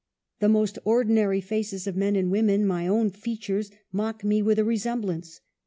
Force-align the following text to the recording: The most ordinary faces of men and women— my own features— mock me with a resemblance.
The 0.39 0.49
most 0.49 0.79
ordinary 0.83 1.41
faces 1.41 1.85
of 1.85 1.95
men 1.95 2.15
and 2.15 2.31
women— 2.31 2.65
my 2.65 2.87
own 2.87 3.11
features— 3.11 3.69
mock 3.91 4.23
me 4.23 4.41
with 4.41 4.57
a 4.57 4.65
resemblance. 4.65 5.41